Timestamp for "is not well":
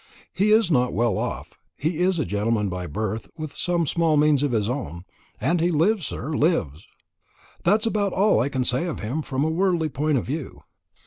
0.51-1.15